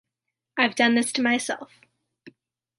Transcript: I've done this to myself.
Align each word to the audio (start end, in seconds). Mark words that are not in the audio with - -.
I've 0.57 0.73
done 0.73 0.95
this 0.95 1.11
to 1.13 1.21
myself. 1.21 1.71